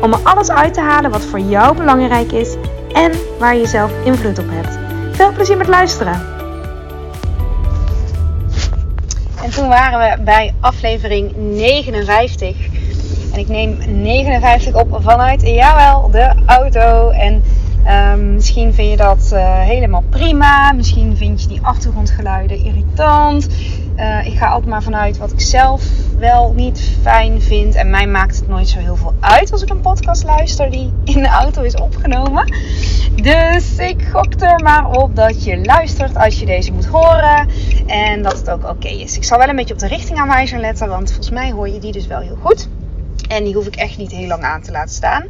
om 0.00 0.12
er 0.12 0.20
alles 0.22 0.50
uit 0.50 0.74
te 0.74 0.80
halen 0.80 1.10
wat 1.10 1.24
voor 1.24 1.40
jou 1.40 1.76
belangrijk 1.76 2.32
is 2.32 2.56
en 2.92 3.12
waar 3.38 3.56
je 3.56 3.66
zelf 3.66 3.92
invloed 4.04 4.38
op 4.38 4.46
hebt. 4.48 4.78
Veel 5.16 5.32
plezier 5.32 5.56
met 5.56 5.68
luisteren! 5.68 6.32
En 9.44 9.50
toen 9.50 9.68
waren 9.68 9.98
we 9.98 10.22
bij 10.22 10.54
aflevering 10.60 11.36
59. 11.36 12.56
En 13.32 13.38
ik 13.38 13.48
neem 13.48 13.78
59 14.02 14.74
op 14.74 14.98
vanuit, 15.02 15.42
jawel, 15.42 16.10
de 16.10 16.32
auto. 16.46 17.10
En 17.10 17.42
um, 17.88 18.34
misschien 18.34 18.74
vind 18.74 18.90
je 18.90 18.96
dat 18.96 19.30
uh, 19.32 19.58
helemaal 19.58 20.04
prima. 20.10 20.72
Misschien 20.72 21.16
vind 21.16 21.42
je 21.42 21.48
die 21.48 21.60
achtergrondgeluiden 21.62 22.64
irritant. 22.64 23.48
Uh, 23.96 24.26
ik 24.26 24.38
ga 24.38 24.46
altijd 24.46 24.70
maar 24.70 24.82
vanuit 24.82 25.16
wat 25.16 25.32
ik 25.32 25.40
zelf 25.40 25.84
wel 26.18 26.52
niet 26.52 26.80
fijn 27.02 27.42
vind. 27.42 27.74
En 27.74 27.90
mij 27.90 28.06
maakt 28.06 28.36
het 28.36 28.48
nooit 28.48 28.68
zo 28.68 28.78
heel 28.78 28.96
veel 28.96 29.14
uit 29.20 29.52
als 29.52 29.62
ik 29.62 29.70
een 29.70 29.80
podcast 29.80 30.24
luister 30.24 30.70
die 30.70 30.92
in 31.04 31.22
de 31.22 31.28
auto 31.28 31.62
is 31.62 31.74
opgenomen. 31.74 32.52
Dus 33.22 33.76
ik 33.76 34.08
gok 34.12 34.40
er 34.40 34.62
maar 34.62 34.90
op 34.90 35.16
dat 35.16 35.44
je 35.44 35.64
luistert 35.64 36.16
als 36.16 36.38
je 36.38 36.46
deze 36.46 36.72
moet 36.72 36.86
horen. 36.86 37.48
En 37.86 38.22
dat 38.22 38.36
het 38.36 38.50
ook 38.50 38.68
oké 38.68 38.88
is. 38.88 39.16
Ik 39.16 39.24
zal 39.24 39.38
wel 39.38 39.48
een 39.48 39.56
beetje 39.56 39.74
op 39.74 39.80
de 39.80 39.88
richtingaanwijzer 39.88 40.58
letten. 40.58 40.88
Want 40.88 41.08
volgens 41.08 41.30
mij 41.30 41.52
hoor 41.52 41.68
je 41.68 41.78
die 41.78 41.92
dus 41.92 42.06
wel 42.06 42.20
heel 42.20 42.38
goed. 42.42 42.68
En 43.28 43.44
die 43.44 43.54
hoef 43.54 43.66
ik 43.66 43.76
echt 43.76 43.96
niet 43.96 44.12
heel 44.12 44.26
lang 44.26 44.42
aan 44.42 44.62
te 44.62 44.70
laten 44.70 44.94
staan. 44.94 45.24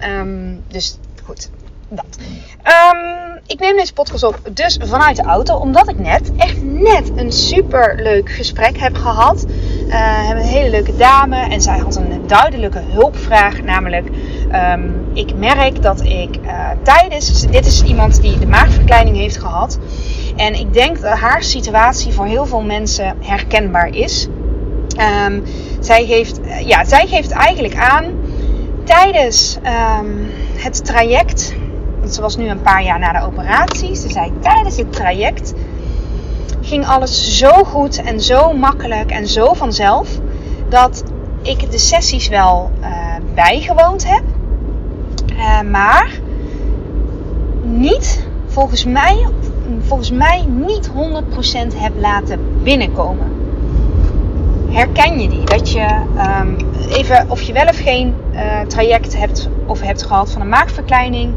Um, 0.00 0.62
dus 0.68 0.98
goed, 1.24 1.50
dat. 1.96 2.18
Um, 2.64 3.40
ik 3.46 3.60
neem 3.60 3.76
deze 3.76 3.92
podcast 3.92 4.24
op 4.24 4.38
dus 4.52 4.78
vanuit 4.82 5.16
de 5.16 5.22
auto. 5.22 5.56
Omdat 5.56 5.88
ik 5.88 5.98
net, 5.98 6.30
echt 6.36 6.62
net, 6.62 7.10
een 7.16 7.32
super 7.32 7.94
leuk 8.02 8.30
gesprek 8.30 8.78
heb 8.78 8.96
gehad. 8.96 9.46
Uh, 9.88 9.94
hebben 10.26 10.44
een 10.44 10.50
hele 10.50 10.70
leuke 10.70 10.96
dame. 10.96 11.36
En 11.36 11.60
zij 11.60 11.78
had 11.78 11.96
een 11.96 12.26
duidelijke 12.26 12.82
hulpvraag. 12.86 13.62
Namelijk, 13.62 14.08
um, 14.52 15.10
ik 15.14 15.34
merk 15.34 15.82
dat 15.82 16.00
ik 16.04 16.36
uh, 16.42 16.70
tijdens... 16.82 17.46
Dit 17.46 17.66
is 17.66 17.82
iemand 17.82 18.22
die 18.22 18.38
de 18.38 18.46
maagverkleining 18.46 19.16
heeft 19.16 19.38
gehad. 19.38 19.78
En 20.36 20.54
ik 20.54 20.72
denk 20.72 21.00
dat 21.00 21.18
haar 21.18 21.42
situatie 21.42 22.12
voor 22.12 22.26
heel 22.26 22.46
veel 22.46 22.62
mensen 22.62 23.16
herkenbaar 23.20 23.88
is. 23.88 24.28
Um, 25.26 25.42
zij, 25.80 26.06
geeft, 26.06 26.40
ja, 26.64 26.84
zij 26.84 27.06
geeft 27.06 27.30
eigenlijk 27.30 27.76
aan 27.76 28.04
tijdens 28.84 29.58
het 30.56 30.84
traject, 30.84 31.54
want 32.02 32.14
ze 32.14 32.20
was 32.20 32.36
nu 32.36 32.48
een 32.48 32.62
paar 32.62 32.82
jaar 32.82 32.98
na 32.98 33.12
de 33.12 33.26
operatie, 33.26 33.94
ze 33.94 34.10
zei 34.10 34.32
tijdens 34.40 34.76
het 34.76 34.92
traject 34.92 35.54
ging 36.60 36.86
alles 36.86 37.38
zo 37.38 37.50
goed 37.50 38.02
en 38.02 38.20
zo 38.20 38.52
makkelijk 38.52 39.10
en 39.10 39.26
zo 39.26 39.52
vanzelf 39.52 40.08
dat 40.68 41.04
ik 41.42 41.70
de 41.70 41.78
sessies 41.78 42.28
wel 42.28 42.70
uh, 42.80 42.88
bijgewoond 43.34 44.08
heb, 44.08 44.22
uh, 45.30 45.60
maar 45.60 46.20
niet 47.62 48.26
volgens 48.46 48.84
mij, 48.84 49.26
volgens 49.80 50.10
mij 50.10 50.44
niet 50.48 50.90
100% 50.90 51.76
heb 51.76 51.92
laten 51.96 52.62
binnenkomen. 52.62 53.30
Herken 54.70 55.20
je 55.20 55.28
die? 55.28 55.44
Dat 55.44 55.70
je 55.70 55.86
um, 56.40 56.56
even, 56.90 57.30
of 57.30 57.42
je 57.42 57.52
wel 57.52 57.66
of 57.66 57.82
geen 57.82 58.14
uh, 58.32 58.60
traject 58.60 59.18
hebt 59.18 59.48
of 59.66 59.80
hebt 59.80 60.02
gehad 60.02 60.32
van 60.32 60.40
een 60.40 60.48
maagverkleining, 60.48 61.34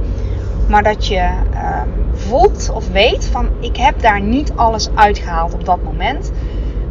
maar 0.67 0.83
dat 0.83 1.07
je 1.07 1.29
um, 1.53 2.17
voelt 2.17 2.69
of 2.73 2.91
weet 2.91 3.25
van 3.25 3.49
ik 3.59 3.77
heb 3.77 4.01
daar 4.01 4.21
niet 4.21 4.51
alles 4.55 4.89
uitgehaald 4.95 5.53
op 5.53 5.65
dat 5.65 5.83
moment. 5.83 6.31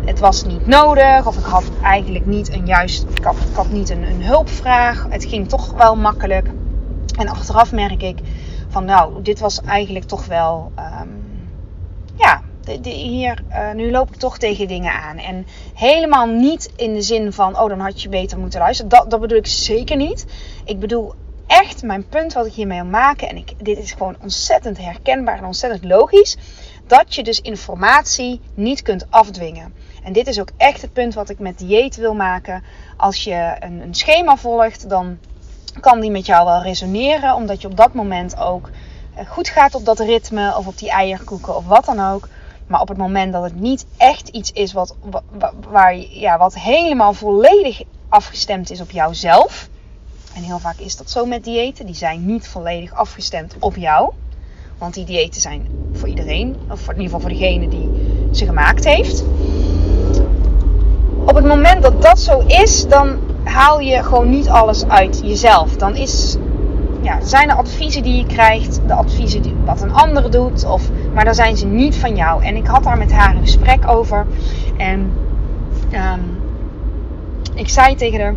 Het 0.05 0.19
was 0.19 0.45
niet 0.45 0.67
nodig 0.67 1.27
of 1.27 1.39
ik 1.39 1.45
had 1.45 1.65
eigenlijk 1.83 2.27
niet 2.27 2.53
een 2.53 2.67
juist, 2.67 3.07
ik 3.15 3.25
had, 3.55 3.71
niet 3.71 3.91
een, 3.91 4.03
een 4.03 4.23
hulpvraag. 4.23 5.07
Het 5.09 5.25
ging 5.25 5.49
toch 5.49 5.73
wel 5.73 5.97
makkelijk. 5.97 6.49
En 7.19 7.29
achteraf 7.29 7.73
merk 7.73 8.03
ik 8.03 8.19
van 8.69 8.85
nou, 8.85 9.23
dit 9.23 9.41
was 9.41 9.61
eigenlijk 9.61 10.05
toch 10.05 10.27
wel, 10.27 10.73
um, 10.79 11.23
ja, 12.17 12.43
hier, 12.83 13.43
uh, 13.51 13.73
nu 13.73 13.91
loop 13.91 14.09
ik 14.09 14.17
toch 14.17 14.39
tegen 14.39 14.69
dingen 14.69 14.93
aan. 14.93 15.19
En 15.19 15.47
helemaal 15.75 16.27
niet 16.27 16.73
in 16.77 16.95
de 16.95 17.03
zin 17.03 17.33
van, 17.33 17.61
oh 17.61 17.69
dan 17.69 17.81
had 17.81 18.03
je 18.03 18.09
beter 18.09 18.39
moeten 18.39 18.61
luisteren. 18.61 18.91
Dat, 18.91 19.11
dat 19.11 19.21
bedoel 19.21 19.39
ik 19.39 19.47
zeker 19.47 19.97
niet. 19.97 20.27
Ik 20.65 20.79
bedoel 20.79 21.15
echt 21.47 21.83
mijn 21.83 22.09
punt 22.09 22.33
wat 22.33 22.47
ik 22.47 22.53
hiermee 22.53 22.81
wil 22.81 22.91
maken. 22.91 23.29
En 23.29 23.37
ik, 23.37 23.53
dit 23.65 23.79
is 23.79 23.93
gewoon 23.93 24.17
ontzettend 24.23 24.79
herkenbaar 24.79 25.39
en 25.39 25.45
ontzettend 25.45 25.85
logisch. 25.85 26.37
Dat 26.87 27.15
je 27.15 27.23
dus 27.23 27.41
informatie 27.41 28.41
niet 28.55 28.83
kunt 28.83 29.07
afdwingen. 29.11 29.75
En 30.03 30.13
dit 30.13 30.27
is 30.27 30.41
ook 30.41 30.51
echt 30.57 30.83
het 30.83 30.93
punt 30.93 31.15
wat 31.15 31.29
ik 31.29 31.39
met 31.39 31.59
dieet 31.59 31.97
wil 31.97 32.15
maken. 32.15 32.63
Als 32.97 33.25
je 33.25 33.57
een, 33.61 33.81
een 33.81 33.95
schema 33.95 34.37
volgt, 34.37 34.89
dan 34.89 35.19
kan 35.81 36.01
die 36.01 36.11
met 36.11 36.27
jou 36.27 36.45
wel 36.45 36.63
resoneren. 36.63 37.35
Omdat 37.35 37.61
je 37.61 37.69
op 37.69 37.77
dat 37.77 37.95
moment 37.95 38.39
ook 38.39 38.71
goed 39.29 39.49
gaat 39.49 39.75
op 39.75 39.85
dat 39.85 39.99
ritme 39.99 40.57
of 40.57 40.67
op 40.67 40.79
die 40.79 40.91
eierkoeken 40.91 41.57
of 41.57 41.67
wat 41.67 41.85
dan 41.85 42.01
ook. 42.01 42.29
Maar 42.67 42.81
op 42.81 42.89
het 42.89 42.97
moment 42.97 43.33
dat 43.33 43.43
het 43.43 43.61
niet 43.61 43.87
echt 43.97 44.29
iets 44.29 44.53
is 44.53 44.73
wat, 44.73 44.97
waar, 45.71 45.97
ja, 45.97 46.39
wat 46.39 46.55
helemaal 46.55 47.13
volledig 47.13 47.83
afgestemd 48.09 48.71
is 48.71 48.81
op 48.81 48.91
jouzelf. 48.91 49.69
En 50.35 50.43
heel 50.43 50.59
vaak 50.59 50.79
is 50.79 50.97
dat 50.97 51.11
zo 51.11 51.27
met 51.27 51.45
diëten. 51.45 51.87
Die 51.87 51.95
zijn 51.95 52.27
niet 52.27 52.49
volledig 52.49 52.93
afgestemd 52.93 53.57
op 53.59 53.77
jou. 53.77 54.13
Want 54.79 54.95
die 54.95 55.05
diëten 55.05 55.41
zijn 55.41 55.69
voor 55.93 56.09
iedereen. 56.09 56.57
Of 56.71 56.81
in 56.81 56.89
ieder 56.89 57.05
geval 57.05 57.21
voor 57.21 57.29
degene 57.29 57.69
die 57.69 57.91
ze 58.33 58.45
gemaakt 58.45 58.85
heeft. 58.85 59.25
Op 61.27 61.35
het 61.35 61.45
moment 61.45 61.83
dat 61.83 62.03
dat 62.03 62.21
zo 62.21 62.39
is, 62.47 62.89
dan 62.89 63.19
haal 63.45 63.81
je 63.81 64.03
gewoon 64.03 64.31
niet 64.31 64.49
alles 64.49 64.85
uit 64.85 65.21
jezelf. 65.25 65.77
Dan 65.77 65.97
is 65.97 66.37
ja, 67.03 67.21
zijn 67.21 67.51
er 67.51 67.57
adviezen 67.57 68.03
die 68.03 68.17
je 68.17 68.27
krijgt, 68.27 68.81
de 68.87 68.95
adviezen 68.95 69.43
die, 69.43 69.55
wat 69.65 69.83
een 69.83 69.93
ander 69.93 70.31
doet, 70.31 70.65
of, 70.65 70.91
maar 71.15 71.25
dan 71.25 71.35
zijn 71.35 71.57
ze 71.57 71.67
niet 71.67 71.97
van 71.97 72.17
jou. 72.17 72.45
En 72.45 72.57
ik 72.57 72.67
had 72.67 72.85
daar 72.85 72.99
met 72.99 73.13
haar 73.13 73.37
een 73.37 73.43
gesprek 73.43 73.89
over. 73.89 74.27
En 74.77 75.13
um, 75.93 76.43
ik 77.55 77.69
zei 77.69 77.95
tegen 77.95 78.21
haar: 78.21 78.35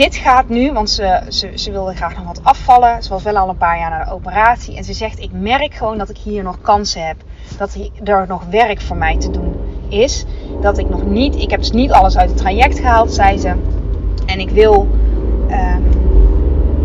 Dit 0.00 0.16
gaat 0.16 0.48
nu, 0.48 0.72
want 0.72 0.90
ze, 0.90 1.22
ze, 1.28 1.50
ze 1.54 1.70
wilde 1.70 1.94
graag 1.94 2.16
nog 2.16 2.24
wat 2.26 2.40
afvallen. 2.42 3.02
Ze 3.02 3.08
was 3.08 3.22
wel 3.22 3.36
al 3.36 3.48
een 3.48 3.56
paar 3.56 3.78
jaar 3.78 3.90
na 3.90 4.04
de 4.04 4.10
operatie. 4.10 4.76
En 4.76 4.84
ze 4.84 4.92
zegt: 4.92 5.20
Ik 5.20 5.30
merk 5.32 5.74
gewoon 5.74 5.98
dat 5.98 6.08
ik 6.08 6.16
hier 6.16 6.42
nog 6.42 6.60
kansen 6.60 7.06
heb. 7.06 7.16
Dat 7.58 7.78
er 8.04 8.24
nog 8.28 8.44
werk 8.50 8.80
voor 8.80 8.96
mij 8.96 9.16
te 9.16 9.30
doen 9.30 9.54
is. 9.88 10.24
Dat 10.60 10.78
ik 10.78 10.88
nog 10.88 11.04
niet, 11.04 11.36
ik 11.36 11.50
heb 11.50 11.60
dus 11.60 11.70
niet 11.70 11.92
alles 11.92 12.16
uit 12.16 12.28
het 12.28 12.38
traject 12.38 12.78
gehaald, 12.78 13.12
zei 13.12 13.38
ze. 13.38 13.54
En 14.26 14.40
ik 14.40 14.50
wil. 14.50 14.88
Um, 15.50 15.84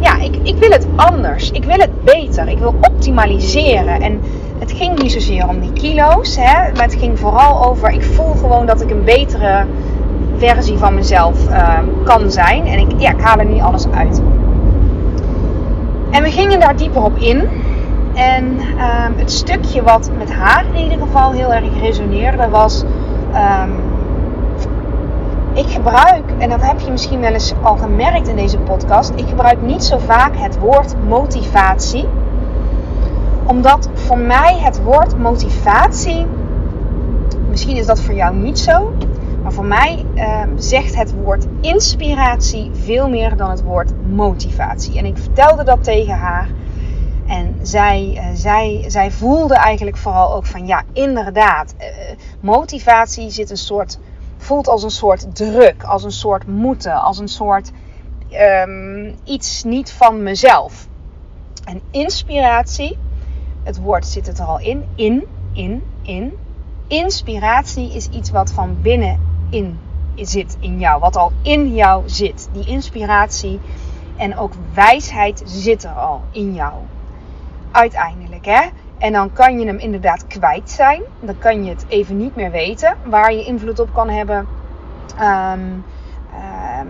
ja, 0.02 0.20
ik, 0.22 0.36
ik 0.44 0.56
wil 0.56 0.72
het 0.72 0.88
anders. 0.96 1.52
Ik 1.52 1.64
wil 1.64 1.78
het 1.78 2.04
beter. 2.04 2.48
Ik 2.48 2.58
wil 2.58 2.76
optimaliseren. 2.82 4.02
En 4.02 4.22
het 4.60 4.72
ging 4.72 5.02
niet 5.02 5.12
zozeer 5.12 5.48
om 5.48 5.60
die 5.60 5.74
kilo's, 5.74 6.36
hè, 6.36 6.72
maar 6.74 6.84
het 6.84 6.96
ging 6.96 7.20
vooral 7.20 7.66
over: 7.66 7.90
ik 7.90 8.04
voel 8.04 8.34
gewoon 8.34 8.66
dat 8.66 8.82
ik 8.82 8.90
een 8.90 9.04
betere 9.04 9.66
versie 10.38 10.78
van 10.78 10.94
mezelf 10.96 11.50
uh, 11.50 11.78
kan 12.04 12.32
zijn. 12.32 12.66
En 12.66 12.80
ik, 12.80 12.92
ja, 12.98 13.12
ik 13.12 13.22
haal 13.22 13.38
er 13.38 13.46
niet 13.46 13.62
alles 13.62 13.88
uit. 13.88 14.22
En 16.12 16.24
we 16.24 16.32
gingen 16.32 16.60
daar 16.60 16.76
dieper 16.76 17.04
op 17.04 17.18
in. 17.18 17.48
En 18.14 18.46
um, 18.46 19.14
het 19.18 19.32
stukje 19.32 19.84
wat 19.84 20.10
met 20.18 20.34
haar 20.34 20.66
in 20.74 20.84
ieder 20.84 20.98
geval 21.06 21.32
heel 21.32 21.54
erg 21.54 21.80
resoneerde 21.82 22.50
was. 22.50 22.84
Um, 23.34 23.74
ik 25.56 25.68
gebruik, 25.68 26.24
en 26.38 26.50
dat 26.50 26.62
heb 26.62 26.80
je 26.80 26.92
misschien 26.92 27.20
wel 27.20 27.34
eens 27.34 27.54
al 27.62 27.78
gemerkt 27.78 28.28
in 28.28 28.36
deze 28.36 28.58
podcast, 28.58 29.12
ik 29.16 29.28
gebruik 29.28 29.62
niet 29.62 29.84
zo 29.84 29.98
vaak 29.98 30.32
het 30.38 30.60
woord 30.60 30.96
motivatie. 31.08 32.08
Omdat 33.46 33.90
voor 33.94 34.18
mij 34.18 34.60
het 34.60 34.84
woord 34.84 35.18
motivatie, 35.18 36.26
misschien 37.50 37.76
is 37.76 37.86
dat 37.86 38.00
voor 38.00 38.14
jou 38.14 38.36
niet 38.36 38.60
zo, 38.60 38.94
maar 39.46 39.54
voor 39.54 39.66
mij 39.66 40.06
uh, 40.16 40.42
zegt 40.56 40.96
het 40.96 41.14
woord 41.14 41.46
inspiratie 41.62 42.72
veel 42.74 43.10
meer 43.10 43.38
dan 43.38 43.50
het 43.50 43.64
woord 43.64 44.08
motivatie. 44.10 44.98
En 44.98 45.06
ik 45.06 45.18
vertelde 45.18 45.64
dat 45.64 45.84
tegen 45.84 46.14
haar. 46.14 46.50
En 47.28 47.56
zij, 47.62 48.12
uh, 48.14 48.26
zij, 48.34 48.84
zij 48.88 49.12
voelde 49.12 49.56
eigenlijk 49.56 49.98
vooral 49.98 50.36
ook 50.36 50.46
van 50.46 50.68
ja, 50.68 50.84
inderdaad, 50.94 51.76
uh, 51.80 51.86
motivatie 52.40 53.30
zit 53.30 53.50
een 53.50 53.58
soort 53.58 54.00
voelt 54.38 54.68
als 54.68 54.84
een 54.84 54.90
soort 54.90 55.36
druk, 55.36 55.84
als 55.84 56.04
een 56.04 56.12
soort 56.12 56.48
moeten, 56.48 57.02
als 57.02 57.18
een 57.18 57.28
soort 57.28 57.72
um, 58.68 59.16
iets 59.24 59.64
niet 59.64 59.92
van 59.92 60.24
mezelf. 60.24 60.88
En 61.66 61.82
inspiratie, 61.92 62.98
het 63.64 63.82
woord 63.82 64.06
zit 64.06 64.28
het 64.28 64.40
er 64.40 64.46
al 64.46 64.60
in, 64.60 64.84
in, 64.96 65.24
in, 65.54 65.84
in. 66.02 66.34
Inspiratie 66.88 67.94
is 67.94 68.08
iets 68.10 68.32
wat 68.32 68.52
van 68.52 68.78
binnen 68.82 69.34
in 69.50 69.80
zit 70.24 70.58
in 70.60 70.80
jou, 70.80 71.00
wat 71.00 71.16
al 71.16 71.32
in 71.42 71.74
jou 71.74 72.04
zit. 72.06 72.50
Die 72.54 72.68
inspiratie 72.68 73.60
en 74.16 74.38
ook 74.38 74.54
wijsheid 74.74 75.44
zit 75.46 75.84
er 75.84 75.92
al 75.92 76.22
in 76.32 76.54
jou. 76.54 76.74
Uiteindelijk, 77.72 78.46
hè? 78.46 78.62
En 78.98 79.14
dan 79.14 79.34
kan 79.34 79.60
je 79.60 79.66
hem 79.66 79.78
inderdaad 79.78 80.28
kwijt 80.28 80.70
zijn. 80.70 81.02
Dan 81.20 81.38
kan 81.38 81.64
je 81.64 81.70
het 81.70 81.86
even 81.88 82.18
niet 82.18 82.36
meer 82.36 82.52
weten 82.52 82.98
waar 83.06 83.34
je 83.34 83.46
invloed 83.46 83.80
op 83.80 83.94
kan 83.94 84.10
hebben. 84.10 84.48
Ehm, 85.18 85.60
ehm, 86.34 86.88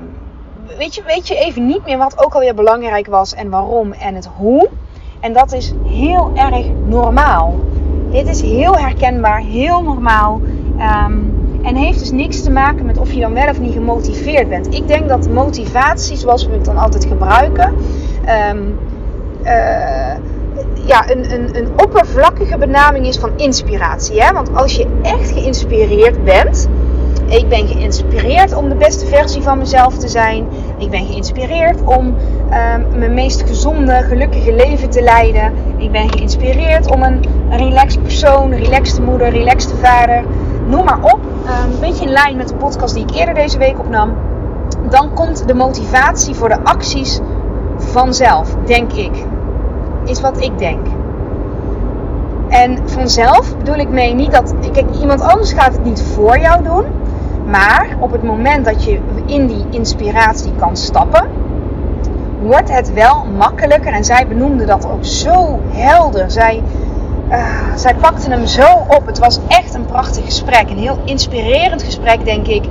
weet, 0.78 0.96
je, 0.96 1.04
weet 1.04 1.28
je 1.28 1.36
even 1.36 1.66
niet 1.66 1.86
meer 1.86 1.98
wat 1.98 2.26
ook 2.26 2.34
alweer 2.34 2.56
belangrijk 2.56 3.08
was 3.08 3.34
en 3.34 3.50
waarom 3.50 3.92
en 3.92 4.16
het 4.16 4.30
hoe. 4.36 4.70
En 5.20 5.34
dat 5.34 5.54
is 5.54 5.74
heel 5.86 6.32
erg 6.36 6.66
normaal. 6.86 7.60
Dit 8.12 8.28
is 8.28 8.42
heel 8.42 8.78
herkenbaar, 8.78 9.40
heel 9.40 9.84
normaal. 9.84 10.42
Ehm, 10.78 11.35
en 11.66 11.76
heeft 11.76 12.00
dus 12.00 12.12
niks 12.12 12.44
te 12.44 12.52
maken 12.52 12.86
met 12.86 12.98
of 12.98 13.12
je 13.12 13.20
dan 13.20 13.34
wel 13.34 13.50
of 13.50 13.60
niet 13.60 13.74
gemotiveerd 13.74 14.50
bent. 14.50 14.74
Ik 14.74 14.88
denk 14.88 15.08
dat 15.08 15.30
motivatie, 15.30 16.18
zoals 16.18 16.46
we 16.48 16.54
het 16.54 16.66
dan 16.66 16.78
altijd 16.78 17.06
gebruiken, 17.06 17.74
um, 18.52 18.78
ja, 20.86 21.10
een, 21.10 21.34
een, 21.34 21.58
een 21.58 21.68
oppervlakkige 21.78 22.58
benaming 22.58 23.08
is 23.08 23.18
van 23.18 23.32
inspiratie. 23.36 24.22
Hè? 24.22 24.34
Want 24.34 24.56
als 24.56 24.76
je 24.76 24.88
echt 25.02 25.32
geïnspireerd 25.32 26.24
bent, 26.24 26.70
ik 27.28 27.50
ben 27.50 27.68
geïnspireerd 27.68 28.56
om 28.56 28.70
de 28.70 28.76
beste 28.76 29.06
versie 29.06 29.42
van 29.42 29.58
mezelf 29.58 29.98
te 29.98 30.08
zijn. 30.08 30.48
Ik 30.78 30.90
ben 30.90 31.06
geïnspireerd 31.06 31.82
om 31.84 32.06
um, 32.06 32.98
mijn 33.00 33.14
meest 33.14 33.44
gezonde, 33.48 33.94
gelukkige 33.94 34.54
leven 34.54 34.90
te 34.90 35.02
leiden. 35.02 35.54
Ik 35.78 35.92
ben 35.92 36.10
geïnspireerd 36.10 36.92
om 36.92 37.04
een, 37.04 37.26
relaxed 37.50 38.02
persoon, 38.02 38.52
een 38.52 38.64
relaxte 38.64 39.02
moeder, 39.02 39.28
een 39.28 39.34
relaxte 39.34 39.76
vader, 39.76 40.24
noem 40.68 40.86
maar 40.86 41.04
op. 41.04 41.20
Um, 41.46 41.72
een 41.74 41.80
beetje 41.80 42.06
in 42.06 42.12
lijn 42.12 42.38
met 42.38 42.48
de 42.48 42.56
podcast 42.56 42.94
die 42.94 43.04
ik 43.04 43.16
eerder 43.16 43.34
deze 43.34 43.58
week 43.58 43.80
opnam. 43.80 44.14
Dan 44.90 45.14
komt 45.14 45.48
de 45.48 45.54
motivatie 45.54 46.36
voor 46.36 46.50
de 46.50 46.64
acties 46.64 47.20
vanzelf, 47.78 48.56
denk 48.66 48.92
ik. 48.92 49.26
Is 50.06 50.22
wat 50.22 50.42
ik 50.42 50.58
denk. 50.58 50.88
En 52.50 52.90
vanzelf 52.90 53.58
bedoel 53.58 53.76
ik 53.76 53.90
mee 53.90 54.14
niet 54.14 54.32
dat. 54.32 54.54
Kijk, 54.72 54.96
iemand 55.02 55.22
anders 55.22 55.54
gaat 55.54 55.72
het 55.72 55.84
niet 55.84 56.02
voor 56.02 56.40
jou 56.40 56.64
doen. 56.64 56.84
Maar 57.46 57.98
op 58.00 58.12
het 58.12 58.24
moment 58.24 58.66
dat 58.66 58.84
je 58.84 59.00
in 59.26 59.48
die 59.48 59.66
inspiratie 59.70 60.52
kan 60.56 60.78
stappen, 60.78 61.28
wordt 62.42 62.72
het 62.72 62.94
wel 62.94 63.26
makkelijker. 63.38 63.94
En 63.94 64.04
zij 64.04 64.28
benoemde 64.28 64.66
dat 64.66 64.88
ook 64.90 65.06
zo 65.06 65.60
helder. 65.68 66.32
Zij, 66.32 66.64
uh, 67.32 67.76
zij 67.76 67.96
pakte 67.96 68.30
hem 68.30 68.46
zo 68.46 68.68
op. 68.88 69.06
Het 69.06 69.20
was 69.20 69.40
echt 69.48 69.74
een 69.74 69.86
prachtig 69.86 70.26
gesprek. 70.26 70.70
Een 70.70 70.78
heel 70.78 71.00
inspirerend 71.06 71.84
gesprek, 71.84 72.26
denk 72.26 72.48
ik. 72.48 72.64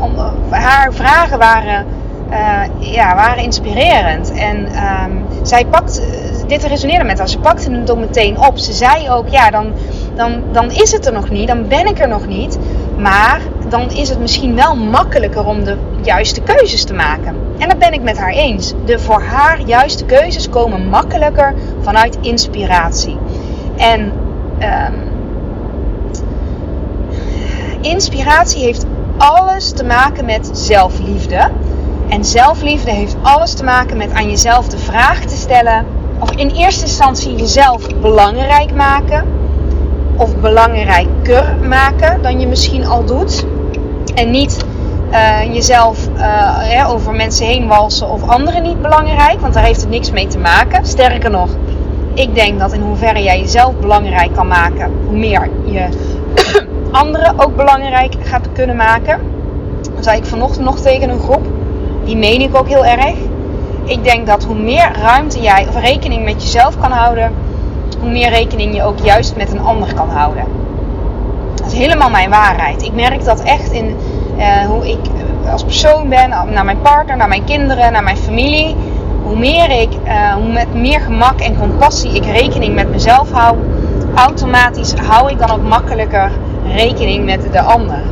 Om, 0.00 0.14
haar 0.50 0.92
vragen 0.92 1.38
waren, 1.38 1.86
uh, 2.30 2.60
ja, 2.78 3.14
waren 3.14 3.42
inspirerend. 3.42 4.32
En 4.32 4.56
um, 4.56 5.24
zij 5.42 5.66
pakte, 5.66 6.02
dit 6.46 6.64
resoneerde 6.64 7.04
met 7.04 7.18
haar. 7.18 7.28
Ze 7.28 7.38
pakte 7.38 7.70
hem 7.70 7.84
dan 7.84 8.00
meteen 8.00 8.38
op. 8.38 8.58
Ze 8.58 8.72
zei 8.72 9.10
ook, 9.10 9.28
ja, 9.28 9.50
dan, 9.50 9.72
dan, 10.14 10.42
dan 10.52 10.70
is 10.70 10.92
het 10.92 11.06
er 11.06 11.12
nog 11.12 11.30
niet. 11.30 11.48
Dan 11.48 11.68
ben 11.68 11.86
ik 11.86 11.98
er 11.98 12.08
nog 12.08 12.26
niet. 12.26 12.58
Maar 12.98 13.40
dan 13.68 13.90
is 13.90 14.08
het 14.08 14.20
misschien 14.20 14.54
wel 14.54 14.76
makkelijker 14.76 15.46
om 15.46 15.64
de 15.64 15.76
juiste 16.02 16.40
keuzes 16.40 16.84
te 16.84 16.94
maken. 16.94 17.36
En 17.58 17.68
dat 17.68 17.78
ben 17.78 17.92
ik 17.92 18.02
met 18.02 18.18
haar 18.18 18.32
eens. 18.32 18.72
De 18.84 18.98
voor 18.98 19.22
haar 19.22 19.60
juiste 19.60 20.04
keuzes 20.04 20.48
komen 20.48 20.88
makkelijker 20.88 21.54
vanuit 21.80 22.18
inspiratie. 22.20 23.16
En 23.76 24.12
um, 24.60 24.94
inspiratie 27.80 28.64
heeft 28.64 28.86
alles 29.16 29.72
te 29.72 29.84
maken 29.84 30.24
met 30.24 30.50
zelfliefde. 30.52 31.50
En 32.08 32.24
zelfliefde 32.24 32.90
heeft 32.90 33.16
alles 33.22 33.54
te 33.54 33.64
maken 33.64 33.96
met 33.96 34.12
aan 34.12 34.30
jezelf 34.30 34.68
de 34.68 34.78
vraag 34.78 35.20
te 35.20 35.36
stellen. 35.36 35.86
Of 36.18 36.30
in 36.30 36.50
eerste 36.50 36.84
instantie 36.84 37.34
jezelf 37.34 38.00
belangrijk 38.00 38.74
maken. 38.74 39.24
Of 40.16 40.36
belangrijker 40.36 41.56
maken 41.68 42.22
dan 42.22 42.40
je 42.40 42.46
misschien 42.46 42.86
al 42.86 43.04
doet. 43.04 43.46
En 44.14 44.30
niet 44.30 44.64
uh, 45.10 45.54
jezelf 45.54 46.08
uh, 46.16 46.90
over 46.90 47.12
mensen 47.12 47.46
heen 47.46 47.66
walsen 47.66 48.10
of 48.10 48.28
anderen 48.28 48.62
niet 48.62 48.82
belangrijk, 48.82 49.40
want 49.40 49.54
daar 49.54 49.64
heeft 49.64 49.80
het 49.80 49.90
niks 49.90 50.10
mee 50.10 50.26
te 50.26 50.38
maken. 50.38 50.86
Sterker 50.86 51.30
nog, 51.30 51.48
ik 52.14 52.34
denk 52.34 52.58
dat 52.58 52.72
in 52.72 52.80
hoeverre 52.80 53.22
jij 53.22 53.40
jezelf 53.40 53.74
belangrijk 53.74 54.32
kan 54.34 54.46
maken, 54.46 54.92
hoe 55.06 55.16
meer 55.16 55.50
je 55.64 55.88
anderen 56.90 57.34
ook 57.36 57.56
belangrijk 57.56 58.14
gaat 58.22 58.48
kunnen 58.52 58.76
maken. 58.76 59.20
Dat 59.94 60.04
zei 60.04 60.18
ik 60.18 60.24
vanochtend 60.24 60.64
nog 60.64 60.80
tegen 60.80 61.10
een 61.10 61.20
groep, 61.20 61.46
die 62.04 62.16
meen 62.16 62.40
ik 62.40 62.56
ook 62.56 62.68
heel 62.68 62.84
erg. 62.84 63.14
Ik 63.84 64.04
denk 64.04 64.26
dat 64.26 64.44
hoe 64.44 64.58
meer 64.58 64.90
ruimte 65.02 65.40
jij 65.40 65.66
of 65.68 65.80
rekening 65.80 66.24
met 66.24 66.42
jezelf 66.42 66.80
kan 66.80 66.90
houden, 66.90 67.32
hoe 68.00 68.10
meer 68.10 68.28
rekening 68.28 68.74
je 68.74 68.82
ook 68.82 68.98
juist 68.98 69.36
met 69.36 69.52
een 69.52 69.60
ander 69.60 69.94
kan 69.94 70.08
houden. 70.08 70.44
Dat 71.54 71.66
is 71.66 71.78
helemaal 71.78 72.10
mijn 72.10 72.30
waarheid. 72.30 72.82
Ik 72.82 72.94
merk 72.94 73.24
dat 73.24 73.42
echt 73.42 73.72
in 73.72 73.96
uh, 74.38 74.66
hoe 74.66 74.90
ik 74.90 74.98
als 75.50 75.64
persoon 75.64 76.08
ben, 76.08 76.28
naar 76.28 76.64
mijn 76.64 76.80
partner, 76.82 77.16
naar 77.16 77.28
mijn 77.28 77.44
kinderen, 77.44 77.92
naar 77.92 78.02
mijn 78.02 78.16
familie. 78.16 78.76
Hoe 79.24 79.38
meer 79.38 79.80
ik, 79.80 79.88
uh, 80.06 80.32
hoe 80.32 80.52
met 80.52 80.74
meer 80.74 81.00
gemak 81.00 81.40
en 81.40 81.58
compassie 81.58 82.14
ik 82.14 82.24
rekening 82.24 82.74
met 82.74 82.90
mezelf 82.90 83.30
hou, 83.32 83.56
automatisch 84.14 84.92
hou 84.92 85.30
ik 85.30 85.38
dan 85.38 85.50
ook 85.50 85.62
makkelijker 85.62 86.30
rekening 86.74 87.24
met 87.24 87.52
de 87.52 87.60
ander. 87.60 88.02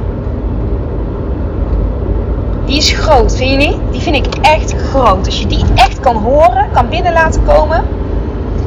Die 2.66 2.76
is 2.76 2.92
groot, 2.92 3.36
vind 3.36 3.50
je 3.50 3.56
niet? 3.56 3.78
Die 3.90 4.00
vind 4.00 4.16
ik 4.16 4.34
echt 4.40 4.72
groot. 4.72 5.26
Als 5.26 5.40
je 5.40 5.46
die 5.46 5.64
echt 5.74 6.00
kan 6.00 6.16
horen, 6.16 6.68
kan 6.72 6.88
binnen 6.88 7.12
laten 7.12 7.42
komen. 7.44 7.84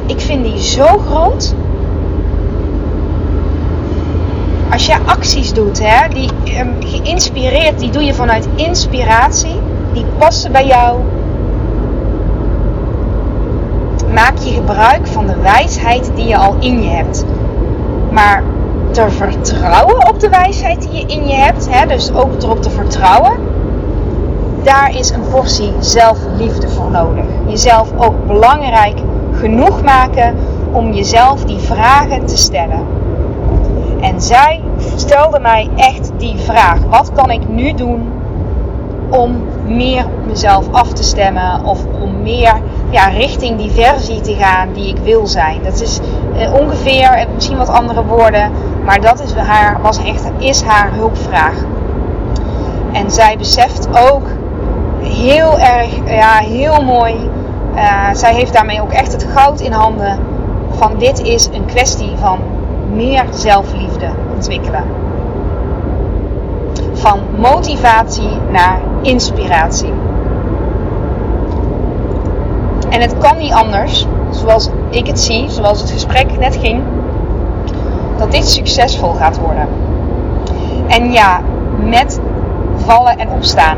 Ik 0.06 0.20
vind 0.20 0.44
die 0.44 0.62
zo 0.62 0.86
groot 0.98 1.54
als 4.76 4.86
je 4.86 4.96
acties 5.04 5.52
doet, 5.52 5.80
hè, 5.82 6.08
die 6.08 6.30
um, 6.60 6.76
geïnspireerd, 6.80 7.78
die 7.78 7.90
doe 7.90 8.02
je 8.02 8.14
vanuit 8.14 8.48
inspiratie, 8.54 9.60
die 9.92 10.04
passen 10.18 10.52
bij 10.52 10.66
jou. 10.66 11.00
Maak 14.16 14.38
je 14.38 14.54
gebruik 14.54 15.06
van 15.06 15.26
de 15.26 15.36
wijsheid 15.36 16.10
die 16.14 16.26
je 16.26 16.36
al 16.36 16.56
in 16.58 16.82
je 16.82 16.88
hebt. 16.88 17.24
Maar 18.10 18.42
te 18.90 19.10
vertrouwen 19.10 20.08
op 20.08 20.20
de 20.20 20.28
wijsheid 20.28 20.82
die 20.82 20.92
je 20.92 21.14
in 21.14 21.28
je 21.28 21.34
hebt, 21.34 21.68
hè, 21.70 21.86
dus 21.86 22.12
ook 22.12 22.42
erop 22.42 22.62
te 22.62 22.70
vertrouwen, 22.70 23.32
daar 24.62 24.96
is 24.98 25.10
een 25.10 25.28
portie 25.30 25.72
zelfliefde 25.78 26.68
voor 26.68 26.90
nodig. 26.90 27.24
Jezelf 27.46 27.92
ook 27.96 28.26
belangrijk 28.26 28.98
genoeg 29.32 29.82
maken 29.82 30.36
om 30.72 30.92
jezelf 30.92 31.44
die 31.44 31.58
vragen 31.58 32.26
te 32.26 32.36
stellen. 32.36 32.86
En 34.00 34.20
zij 34.20 34.60
stelde 34.96 35.40
mij 35.40 35.68
echt 35.76 36.12
die 36.16 36.36
vraag: 36.38 36.78
wat 36.88 37.12
kan 37.12 37.30
ik 37.30 37.48
nu 37.48 37.74
doen 37.74 38.12
om 39.10 39.44
meer 39.66 40.04
op 40.04 40.26
mezelf 40.26 40.72
af 40.72 40.92
te 40.92 41.02
stemmen 41.02 41.64
of 41.64 41.84
om 42.00 42.22
meer 42.22 42.54
ja, 42.90 43.06
richting 43.06 43.58
die 43.58 43.70
versie 43.70 44.20
te 44.20 44.34
gaan 44.34 44.72
die 44.72 44.88
ik 44.88 44.98
wil 45.02 45.26
zijn? 45.26 45.62
Dat 45.62 45.80
is 45.80 46.00
eh, 46.38 46.54
ongeveer, 46.54 47.10
eh, 47.10 47.26
misschien 47.34 47.56
wat 47.56 47.68
andere 47.68 48.04
woorden, 48.04 48.50
maar 48.84 49.00
dat 49.00 49.22
is 49.22 49.34
haar, 49.34 49.80
was 49.82 50.04
echt, 50.04 50.30
is 50.38 50.62
haar 50.62 50.92
hulpvraag. 50.92 51.54
En 52.92 53.10
zij 53.10 53.36
beseft 53.38 53.88
ook 54.10 54.26
heel 55.00 55.58
erg, 55.58 55.88
ja, 56.06 56.38
heel 56.38 56.82
mooi. 56.82 57.30
Uh, 57.74 58.08
zij 58.12 58.34
heeft 58.34 58.52
daarmee 58.52 58.82
ook 58.82 58.92
echt 58.92 59.12
het 59.12 59.26
goud 59.34 59.60
in 59.60 59.72
handen. 59.72 60.18
Van 60.70 60.98
dit 60.98 61.22
is 61.22 61.48
een 61.52 61.64
kwestie 61.64 62.12
van 62.16 62.38
meer 62.92 63.24
zelfliefde 63.30 64.08
ontwikkelen. 64.34 64.84
Van 66.92 67.20
motivatie 67.38 68.38
naar 68.50 68.80
inspiratie. 69.02 69.92
En 72.88 73.00
het 73.00 73.18
kan 73.18 73.38
niet 73.38 73.52
anders, 73.52 74.06
zoals 74.30 74.68
ik 74.90 75.06
het 75.06 75.20
zie, 75.20 75.50
zoals 75.50 75.80
het 75.80 75.90
gesprek 75.90 76.38
net 76.38 76.56
ging, 76.56 76.82
dat 78.18 78.32
dit 78.32 78.48
succesvol 78.48 79.12
gaat 79.12 79.38
worden. 79.38 79.68
En 80.86 81.12
ja, 81.12 81.40
met 81.78 82.20
vallen 82.76 83.18
en 83.18 83.30
opstaan. 83.30 83.76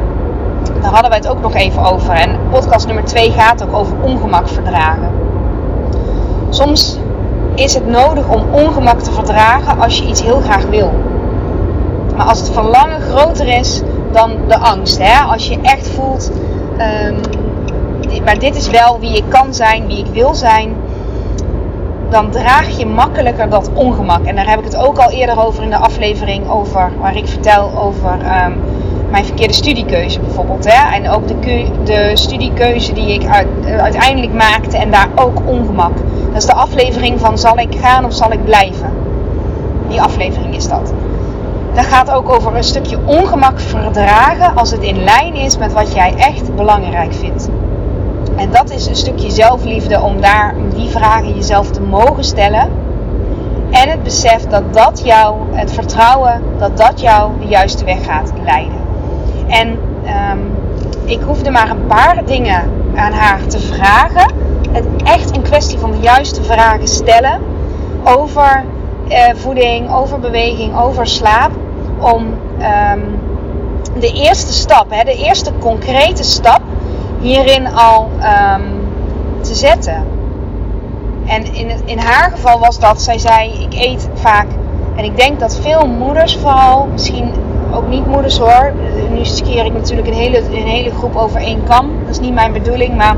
Daar 0.81 0.91
hadden 0.91 1.11
we 1.11 1.17
het 1.17 1.29
ook 1.29 1.41
nog 1.41 1.55
even 1.55 1.85
over. 1.85 2.11
En 2.11 2.39
podcast 2.51 2.87
nummer 2.87 3.05
2 3.05 3.31
gaat 3.31 3.63
ook 3.63 3.75
over 3.75 3.97
ongemak 4.03 4.49
verdragen. 4.49 5.11
Soms 6.49 6.99
is 7.55 7.75
het 7.75 7.87
nodig 7.87 8.29
om 8.29 8.43
ongemak 8.51 9.01
te 9.01 9.13
verdragen 9.13 9.81
als 9.81 9.99
je 9.99 10.07
iets 10.07 10.23
heel 10.23 10.41
graag 10.41 10.65
wil. 10.65 10.93
Maar 12.17 12.27
als 12.27 12.39
het 12.39 12.51
verlangen 12.51 13.01
groter 13.01 13.49
is 13.49 13.83
dan 14.13 14.31
de 14.49 14.59
angst, 14.59 14.99
hè? 14.99 15.25
als 15.25 15.49
je 15.49 15.59
echt 15.63 15.89
voelt, 15.89 16.31
um, 17.07 17.21
maar 18.25 18.39
dit 18.39 18.57
is 18.57 18.69
wel 18.71 19.01
wie 19.01 19.17
ik 19.17 19.25
kan 19.29 19.55
zijn, 19.55 19.87
wie 19.87 19.99
ik 19.99 20.13
wil 20.13 20.35
zijn. 20.35 20.77
Dan 22.11 22.31
draag 22.31 22.79
je 22.79 22.87
makkelijker 22.87 23.49
dat 23.51 23.71
ongemak. 23.75 24.25
En 24.25 24.37
daar 24.37 24.49
heb 24.49 24.59
ik 24.59 24.65
het 24.65 24.77
ook 24.77 24.99
al 24.99 25.11
eerder 25.11 25.47
over 25.47 25.63
in 25.63 25.71
de 25.71 25.77
aflevering 25.77 26.51
over, 26.51 26.91
waar 27.01 27.17
ik 27.17 27.29
vertel 27.29 27.71
over 27.79 28.19
ehm, 28.23 28.53
mijn 29.11 29.25
verkeerde 29.25 29.55
studiekeuze 29.55 30.21
bijvoorbeeld. 30.21 30.65
Hè? 30.73 30.95
En 30.95 31.11
ook 31.11 31.29
de, 31.29 31.67
de 31.85 32.11
studiekeuze 32.15 32.93
die 32.93 33.13
ik 33.13 33.27
uiteindelijk 33.81 34.33
maakte 34.33 34.77
en 34.77 34.91
daar 34.91 35.09
ook 35.15 35.43
ongemak. 35.45 35.97
Dat 36.29 36.37
is 36.37 36.47
de 36.47 36.55
aflevering 36.55 37.21
van 37.21 37.39
zal 37.39 37.59
ik 37.59 37.75
gaan 37.81 38.05
of 38.05 38.13
zal 38.13 38.33
ik 38.33 38.45
blijven. 38.45 38.93
Die 39.89 40.03
aflevering 40.03 40.57
is 40.57 40.69
dat. 40.69 40.93
Dat 41.75 41.85
gaat 41.85 42.11
ook 42.11 42.29
over 42.29 42.57
een 42.57 42.65
stukje 42.65 42.99
ongemak 43.05 43.61
verdragen 43.61 44.57
als 44.57 44.71
het 44.71 44.83
in 44.83 45.05
lijn 45.05 45.35
is 45.35 45.59
met 45.59 45.73
wat 45.73 45.95
jij 45.95 46.15
echt 46.17 46.55
belangrijk 46.55 47.15
vindt. 47.15 47.49
En 48.39 48.51
dat 48.51 48.71
is 48.71 48.87
een 48.87 48.97
stukje 48.97 49.31
zelfliefde 49.31 50.01
om 50.01 50.21
daar 50.21 50.55
die 50.75 50.89
vragen 50.89 51.35
jezelf 51.35 51.71
te 51.71 51.81
mogen 51.81 52.25
stellen. 52.25 52.71
En 53.71 53.89
het 53.89 54.03
besef 54.03 54.43
dat 54.47 54.75
dat 54.75 55.01
jou, 55.05 55.37
het 55.53 55.73
vertrouwen, 55.73 56.43
dat 56.59 56.77
dat 56.77 57.01
jou 57.01 57.33
de 57.41 57.47
juiste 57.47 57.85
weg 57.85 58.05
gaat 58.05 58.33
leiden. 58.45 58.79
En 59.49 59.69
um, 59.69 60.57
ik 61.05 61.21
hoefde 61.21 61.51
maar 61.51 61.71
een 61.71 61.87
paar 61.87 62.25
dingen 62.25 62.71
aan 62.95 63.13
haar 63.13 63.47
te 63.47 63.61
vragen. 63.61 64.35
Het 64.71 64.85
echt 65.05 65.37
een 65.37 65.43
kwestie 65.43 65.79
van 65.79 65.91
de 65.91 65.99
juiste 66.01 66.43
vragen 66.43 66.89
stellen 66.89 67.41
over 68.05 68.65
uh, 69.09 69.17
voeding, 69.35 69.93
over 69.93 70.19
beweging, 70.19 70.79
over 70.81 71.07
slaap. 71.07 71.51
Om 71.99 72.27
um, 72.93 73.21
de 74.01 74.13
eerste 74.13 74.53
stap, 74.53 74.87
hè, 74.89 75.05
de 75.05 75.17
eerste 75.17 75.53
concrete 75.59 76.23
stap 76.23 76.61
hierin 77.21 77.67
al 77.75 78.09
um, 78.55 78.63
te 79.41 79.55
zetten. 79.55 80.05
En 81.27 81.55
in, 81.55 81.71
in 81.85 81.99
haar 81.99 82.31
geval 82.31 82.59
was 82.59 82.79
dat, 82.79 83.03
zij 83.03 83.19
zei, 83.19 83.53
ik 83.69 83.75
eet 83.75 84.09
vaak. 84.15 84.47
En 84.97 85.05
ik 85.05 85.17
denk 85.17 85.41
dat 85.41 85.59
veel 85.63 85.87
moeders 85.87 86.37
vooral, 86.37 86.89
misschien 86.93 87.31
ook 87.75 87.89
niet 87.89 88.07
moeders 88.07 88.39
hoor. 88.39 88.73
Nu 89.11 89.25
skeer 89.25 89.65
ik 89.65 89.73
natuurlijk 89.73 90.09
een 90.09 90.15
hele, 90.15 90.39
een 90.39 90.67
hele 90.67 90.91
groep 90.91 91.17
over 91.17 91.41
één 91.41 91.63
kam. 91.69 91.91
Dat 92.01 92.11
is 92.11 92.21
niet 92.21 92.35
mijn 92.35 92.53
bedoeling, 92.53 92.97
maar 92.97 93.17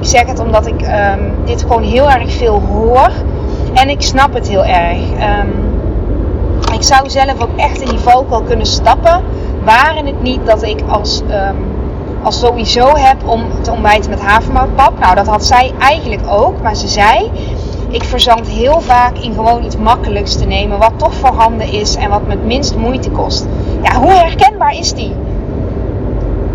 ik 0.00 0.04
zeg 0.04 0.26
het 0.26 0.40
omdat 0.40 0.66
ik 0.66 0.82
um, 0.82 1.34
dit 1.44 1.62
gewoon 1.62 1.82
heel 1.82 2.10
erg 2.10 2.32
veel 2.32 2.62
hoor. 2.72 3.10
En 3.74 3.88
ik 3.88 4.02
snap 4.02 4.34
het 4.34 4.48
heel 4.48 4.64
erg. 4.64 4.98
Um, 4.98 5.66
ik 6.72 6.82
zou 6.82 7.10
zelf 7.10 7.42
ook 7.42 7.56
echt 7.56 7.80
in 7.80 7.88
die 7.88 7.98
valkuil 7.98 8.42
kunnen 8.42 8.66
stappen. 8.66 9.22
Waren 9.64 10.06
het 10.06 10.22
niet 10.22 10.46
dat 10.46 10.62
ik 10.62 10.80
als, 10.88 11.22
als 12.22 12.38
sowieso 12.38 12.94
heb 12.96 13.28
om 13.28 13.44
te 13.62 13.72
ontbijten 13.72 14.10
met 14.10 14.20
havermoutpap. 14.20 14.98
Nou, 14.98 15.14
dat 15.14 15.26
had 15.26 15.46
zij 15.46 15.72
eigenlijk 15.78 16.22
ook. 16.30 16.62
Maar 16.62 16.76
ze 16.76 16.88
zei, 16.88 17.30
ik 17.88 18.04
verzand 18.04 18.48
heel 18.48 18.80
vaak 18.80 19.18
in 19.18 19.34
gewoon 19.34 19.64
iets 19.64 19.76
makkelijks 19.76 20.36
te 20.36 20.46
nemen. 20.46 20.78
Wat 20.78 20.92
toch 20.96 21.14
voorhanden 21.14 21.72
is 21.72 21.96
en 21.96 22.10
wat 22.10 22.22
me 22.26 22.30
het 22.30 22.44
minst 22.44 22.76
moeite 22.76 23.10
kost. 23.10 23.46
Ja, 23.82 23.94
hoe 23.94 24.12
herkenbaar 24.12 24.74
is 24.74 24.92
die? 24.92 25.12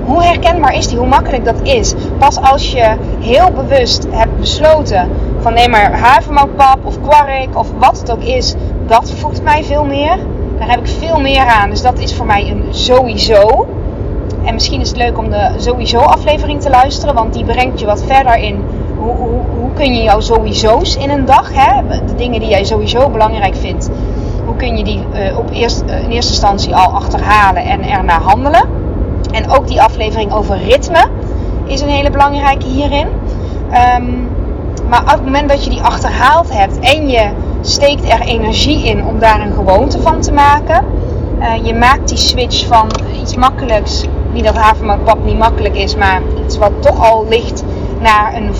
Hoe 0.05 0.23
herkenbaar 0.23 0.75
is 0.75 0.87
die? 0.87 0.97
Hoe 0.97 1.07
makkelijk 1.07 1.45
dat 1.45 1.61
is? 1.61 1.93
Pas 2.17 2.41
als 2.41 2.71
je 2.71 2.95
heel 3.19 3.51
bewust 3.51 4.07
hebt 4.09 4.39
besloten 4.39 5.09
van 5.39 5.53
neem 5.53 5.69
maar 5.69 5.99
havermoutpap 5.99 6.77
of 6.83 7.01
kwark 7.01 7.57
of 7.57 7.67
wat 7.79 7.99
het 7.99 8.11
ook 8.11 8.23
is. 8.23 8.55
Dat 8.87 9.11
voegt 9.11 9.43
mij 9.43 9.63
veel 9.63 9.85
meer. 9.85 10.17
Daar 10.59 10.69
heb 10.69 10.79
ik 10.79 10.87
veel 10.87 11.19
meer 11.19 11.45
aan. 11.45 11.69
Dus 11.69 11.81
dat 11.81 11.99
is 11.99 12.15
voor 12.15 12.25
mij 12.25 12.49
een 12.49 12.65
sowieso. 12.69 13.67
En 14.45 14.53
misschien 14.53 14.81
is 14.81 14.87
het 14.87 14.97
leuk 14.97 15.17
om 15.17 15.29
de 15.29 15.51
sowieso 15.57 15.99
aflevering 15.99 16.61
te 16.61 16.69
luisteren. 16.69 17.15
Want 17.15 17.33
die 17.33 17.45
brengt 17.45 17.79
je 17.79 17.85
wat 17.85 18.03
verder 18.07 18.37
in 18.37 18.63
hoe, 18.97 19.15
hoe, 19.15 19.41
hoe 19.59 19.73
kun 19.73 19.95
je 19.95 20.03
jouw 20.03 20.19
sowieso's 20.19 20.95
in 20.95 21.09
een 21.09 21.25
dag, 21.25 21.49
hè, 21.53 21.81
de 22.05 22.15
dingen 22.15 22.39
die 22.39 22.49
jij 22.49 22.63
sowieso 22.63 23.09
belangrijk 23.09 23.55
vindt, 23.55 23.89
hoe 24.45 24.55
kun 24.55 24.77
je 24.77 24.83
die 24.83 24.99
uh, 25.13 25.37
op 25.37 25.49
eerst, 25.51 25.83
uh, 25.87 26.03
in 26.03 26.09
eerste 26.09 26.31
instantie 26.31 26.75
al 26.75 26.91
achterhalen 26.91 27.63
en 27.63 27.89
ernaar 27.89 28.21
handelen. 28.21 28.69
En 29.31 29.49
ook 29.49 29.67
die 29.67 29.81
aflevering 29.81 30.33
over 30.33 30.57
ritme 30.57 31.07
is 31.65 31.81
een 31.81 31.89
hele 31.89 32.09
belangrijke 32.09 32.67
hierin. 32.67 33.07
Um, 33.97 34.29
maar 34.89 35.01
op 35.01 35.09
het 35.09 35.25
moment 35.25 35.49
dat 35.49 35.63
je 35.63 35.69
die 35.69 35.81
achterhaald 35.81 36.53
hebt 36.53 36.79
en 36.79 37.09
je 37.09 37.29
steekt 37.61 38.09
er 38.09 38.21
energie 38.21 38.85
in 38.85 39.05
om 39.05 39.19
daar 39.19 39.41
een 39.41 39.53
gewoonte 39.53 40.01
van 40.01 40.21
te 40.21 40.31
maken. 40.31 40.85
Uh, 41.39 41.65
je 41.65 41.73
maakt 41.73 42.09
die 42.09 42.17
switch 42.17 42.67
van 42.67 42.87
iets 43.21 43.35
makkelijks, 43.35 44.05
niet 44.33 44.43
dat 44.43 44.57
havermoutpap 44.57 45.25
niet 45.25 45.37
makkelijk 45.37 45.75
is, 45.75 45.95
maar 45.95 46.21
iets 46.45 46.57
wat 46.57 46.71
toch 46.79 47.11
al 47.11 47.25
ligt 47.29 47.63
naar 47.99 48.33
een, 48.35 48.51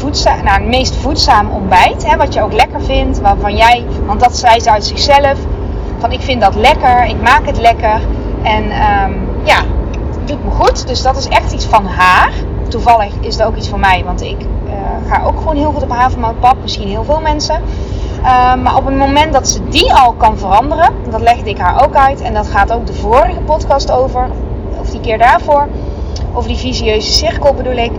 naar 0.44 0.62
een 0.62 0.70
meest 0.70 0.96
voedzaam 0.96 1.50
ontbijt. 1.52 2.08
Hè, 2.08 2.18
wat 2.18 2.34
je 2.34 2.42
ook 2.42 2.54
lekker 2.54 2.82
vindt, 2.82 3.22
waarvan 3.22 3.56
jij, 3.56 3.86
want 4.06 4.20
dat 4.20 4.38
zei 4.38 4.60
ze 4.60 4.72
uit 4.72 4.86
zichzelf, 4.86 5.38
van 5.98 6.12
ik 6.12 6.22
vind 6.22 6.42
dat 6.42 6.56
lekker, 6.56 7.06
ik 7.06 7.22
maak 7.22 7.46
het 7.46 7.60
lekker. 7.60 8.02
En 8.44 8.64
um, 8.64 9.30
ja, 9.44 9.58
het 10.12 10.28
doet 10.28 10.44
me 10.46 10.52
goed. 10.52 10.88
Dus 10.88 11.02
dat 11.02 11.18
is 11.18 11.28
echt 11.28 11.54
iets 11.54 11.66
van 11.66 11.86
haar. 11.86 12.32
Toevallig 12.68 13.14
is 13.20 13.36
het 13.36 13.46
ook 13.46 13.56
iets 13.56 13.68
van 13.68 13.80
mij, 13.80 14.04
want 14.06 14.22
ik 14.22 14.42
uh, 14.66 14.74
ga 15.10 15.24
ook 15.24 15.38
gewoon 15.38 15.56
heel 15.56 15.72
goed 15.72 15.84
op 15.84 15.92
havermoutpap. 15.92 16.56
Misschien 16.62 16.88
heel 16.88 17.04
veel 17.04 17.22
mensen. 17.22 17.62
Uh, 18.22 18.56
maar 18.56 18.76
op 18.76 18.86
het 18.86 18.96
moment 18.98 19.34
dat 19.34 19.50
ze 19.50 19.70
die 19.70 19.94
al 19.94 20.14
kan 20.14 20.38
veranderen, 20.38 20.94
dat 21.10 21.22
legde 21.22 21.50
ik 21.50 21.58
haar 21.58 21.84
ook 21.84 21.96
uit. 21.96 22.22
En 22.22 22.34
dat 22.34 22.48
gaat 22.48 22.74
ook 22.74 22.88
de 22.88 22.94
vorige 22.94 23.40
podcast 23.46 23.92
over, 23.92 24.30
die 24.94 25.02
keer 25.02 25.18
daarvoor. 25.18 25.68
Over 26.34 26.50
die 26.50 26.58
visieuze 26.58 27.14
cirkel 27.14 27.54
bedoel 27.54 27.78
ik. 27.78 27.92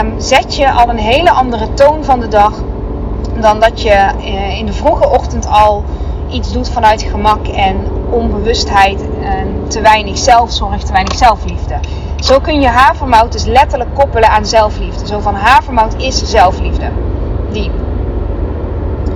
Um, 0.00 0.14
zet 0.16 0.56
je 0.56 0.72
al 0.72 0.88
een 0.88 0.98
hele 0.98 1.30
andere 1.30 1.74
toon 1.74 2.04
van 2.04 2.20
de 2.20 2.28
dag. 2.28 2.52
Dan 3.40 3.60
dat 3.60 3.82
je 3.82 4.08
uh, 4.18 4.58
in 4.58 4.66
de 4.66 4.72
vroege 4.72 5.08
ochtend 5.08 5.48
al 5.48 5.84
iets 6.30 6.52
doet 6.52 6.70
vanuit 6.70 7.02
gemak 7.02 7.48
en 7.48 7.76
onbewustheid 8.10 9.00
en 9.22 9.64
te 9.68 9.80
weinig 9.80 10.18
zelfzorg, 10.18 10.82
te 10.82 10.92
weinig 10.92 11.14
zelfliefde. 11.14 11.74
Zo 12.20 12.38
kun 12.38 12.60
je 12.60 12.68
havermout 12.68 13.32
dus 13.32 13.44
letterlijk 13.44 13.94
koppelen 13.94 14.30
aan 14.30 14.46
zelfliefde. 14.46 15.06
Zo 15.06 15.20
van 15.20 15.34
havermout 15.34 15.94
is 15.96 16.30
zelfliefde. 16.30 16.90
Diep. 17.52 17.72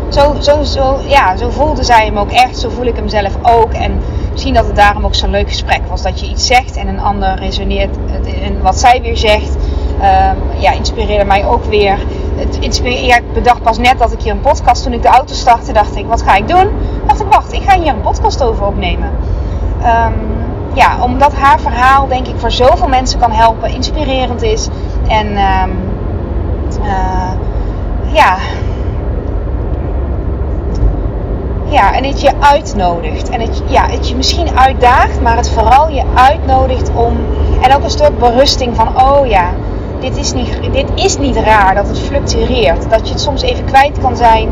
Zo, 0.09 0.35
zo, 0.41 0.63
zo, 0.63 0.99
ja, 1.07 1.37
zo 1.37 1.51
voelde 1.51 1.85
zij 1.85 2.05
hem 2.05 2.19
ook 2.19 2.31
echt. 2.31 2.59
Zo 2.59 2.69
voel 2.69 2.87
ik 2.87 2.97
hem 2.97 3.09
zelf 3.09 3.37
ook. 3.43 3.73
En 3.73 4.01
misschien 4.35 4.55
dat 4.55 4.67
het 4.67 4.77
daarom 4.77 5.05
ook 5.05 5.15
zo'n 5.15 5.31
leuk 5.31 5.49
gesprek 5.49 5.81
was. 5.89 6.03
Dat 6.03 6.21
je 6.21 6.29
iets 6.29 6.47
zegt 6.47 6.77
en 6.77 6.89
een 6.89 7.01
ander 7.01 7.35
resoneert 7.39 7.97
in 8.25 8.63
wat 8.63 8.79
zij 8.79 9.03
weer 9.03 9.17
zegt. 9.17 9.55
Um, 9.55 10.61
ja, 10.61 10.73
inspireerde 10.73 11.25
mij 11.25 11.47
ook 11.47 11.65
weer. 11.65 11.99
Het 12.35 12.59
inspireerde, 12.59 13.27
ik 13.27 13.33
bedacht 13.33 13.63
pas 13.63 13.79
net 13.79 13.99
dat 13.99 14.13
ik 14.13 14.21
hier 14.21 14.33
een 14.33 14.41
podcast, 14.41 14.83
toen 14.83 14.93
ik 14.93 15.03
de 15.03 15.09
auto 15.09 15.35
startte, 15.35 15.73
dacht 15.73 15.97
ik, 15.97 16.07
wat 16.07 16.23
ga 16.23 16.37
ik 16.37 16.49
doen? 16.49 16.69
Dacht 17.07 17.21
ik, 17.21 17.27
wacht, 17.27 17.53
ik 17.53 17.63
ga 17.63 17.81
hier 17.81 17.93
een 17.93 18.01
podcast 18.01 18.43
over 18.43 18.67
opnemen. 18.67 19.11
Um, 19.79 20.15
ja, 20.75 21.03
omdat 21.03 21.35
haar 21.35 21.61
verhaal 21.61 22.09
denk 22.09 22.27
ik 22.27 22.35
voor 22.37 22.51
zoveel 22.51 22.89
mensen 22.89 23.19
kan 23.19 23.33
helpen, 23.33 23.71
inspirerend 23.75 24.43
is. 24.43 24.69
En 25.09 25.27
um, 25.27 25.71
uh, 26.83 27.33
ja, 28.13 28.37
ja, 31.75 31.95
en 31.95 32.05
het 32.05 32.21
je 32.21 32.33
uitnodigt. 32.41 33.29
En 33.29 33.41
het, 33.41 33.63
ja, 33.67 33.89
het 33.89 34.09
je 34.09 34.17
misschien 34.17 34.59
uitdaagt, 34.59 35.21
maar 35.21 35.37
het 35.37 35.51
vooral 35.51 35.89
je 35.89 36.03
uitnodigt 36.15 36.91
om. 36.95 37.17
En 37.61 37.75
ook 37.75 37.83
een 37.83 37.91
stuk 37.91 38.19
berusting 38.19 38.77
van: 38.77 38.89
oh 39.03 39.27
ja, 39.27 39.51
dit 40.01 40.17
is, 40.17 40.33
niet, 40.33 40.59
dit 40.73 40.87
is 40.95 41.19
niet 41.19 41.37
raar 41.37 41.75
dat 41.75 41.89
het 41.89 41.99
fluctueert. 41.99 42.91
Dat 42.91 43.07
je 43.07 43.13
het 43.13 43.23
soms 43.23 43.43
even 43.43 43.65
kwijt 43.65 43.99
kan 43.99 44.17
zijn. 44.17 44.49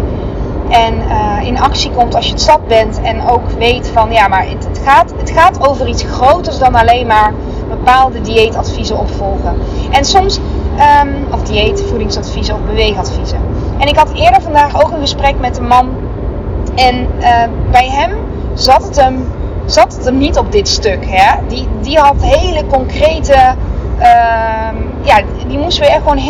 En 0.68 0.94
uh, 0.94 1.46
in 1.46 1.60
actie 1.60 1.90
komt 1.90 2.14
als 2.14 2.26
je 2.26 2.32
het 2.32 2.42
zat 2.42 2.66
bent. 2.66 3.00
En 3.02 3.28
ook 3.28 3.50
weet 3.50 3.90
van 3.92 4.12
ja, 4.12 4.28
maar 4.28 4.46
het, 4.48 4.80
gaat, 4.84 5.12
het 5.16 5.30
gaat 5.30 5.68
over 5.68 5.86
iets 5.86 6.02
groters 6.02 6.58
dan 6.58 6.74
alleen 6.74 7.06
maar 7.06 7.32
bepaalde 7.68 8.20
dieetadviezen 8.20 8.98
opvolgen. 8.98 9.56
En 9.90 10.04
soms, 10.04 10.38
um, 11.02 11.26
of 11.32 11.42
dieet, 11.42 11.82
voedingsadviezen 11.88 12.54
of 12.54 12.60
beweegadviezen. 12.60 13.38
En 13.78 13.88
ik 13.88 13.96
had 13.96 14.12
eerder 14.12 14.42
vandaag 14.42 14.84
ook 14.84 14.92
een 14.92 15.00
gesprek 15.00 15.34
met 15.40 15.58
een 15.58 15.66
man. 15.66 15.88
En 16.74 17.06
uh, 17.18 17.42
bij 17.70 17.88
hem 17.90 18.16
zat 18.54 18.82
het 18.82 18.96
hem, 18.96 19.28
zat 19.64 19.98
het 20.04 20.14
niet 20.14 20.38
op 20.38 20.52
dit 20.52 20.68
stuk. 20.68 21.06
Hè? 21.06 21.46
Die, 21.48 21.68
die 21.80 21.98
had 21.98 22.16
hele 22.18 22.66
concrete 22.66 23.54
uh, 23.98 24.68
ja, 25.02 25.20
die 25.46 25.58
moest 25.58 25.78
weer 25.78 26.00
gewoon 26.04 26.20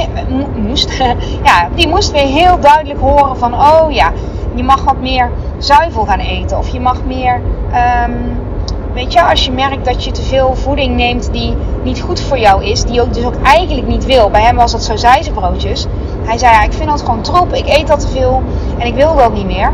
moest, 0.57 0.93
ja, 1.49 1.69
die 1.75 1.89
heel 2.13 2.61
duidelijk 2.61 3.01
horen 3.01 3.37
van 3.37 3.55
oh 3.55 3.93
ja, 3.93 4.13
je 4.55 4.63
mag 4.63 4.85
wat 4.85 5.01
meer 5.01 5.31
zuivel 5.59 6.05
gaan 6.05 6.19
eten 6.19 6.59
of 6.59 6.69
je 6.69 6.81
mag 6.81 7.05
meer 7.05 7.41
um, 8.05 8.41
weet 8.93 9.13
je, 9.13 9.23
als 9.23 9.45
je 9.45 9.53
merkt 9.53 9.85
dat 9.85 10.05
je 10.05 10.11
te 10.11 10.23
veel 10.23 10.55
voeding 10.55 10.97
neemt 10.97 11.33
die 11.33 11.57
niet 11.83 12.01
goed 12.01 12.21
voor 12.21 12.39
jou 12.39 12.65
is, 12.65 12.83
die 12.85 13.01
ook 13.01 13.15
dus 13.15 13.25
ook 13.25 13.43
eigenlijk 13.43 13.87
niet 13.87 14.05
wil. 14.05 14.31
Bij 14.31 14.43
hem 14.43 14.57
was 14.57 14.73
dat 14.73 14.85
zo 14.85 14.95
broodjes. 15.35 15.87
Hij 16.23 16.39
zei 16.39 16.53
ja, 16.53 16.63
ik 16.63 16.73
vind 16.73 16.89
dat 16.89 17.01
gewoon 17.01 17.21
troep, 17.21 17.53
ik 17.53 17.69
eet 17.69 17.87
dat 17.87 18.01
te 18.01 18.09
veel 18.09 18.43
en 18.79 18.87
ik 18.87 18.95
wil 18.95 19.17
dat 19.17 19.35
niet 19.35 19.47
meer. 19.47 19.73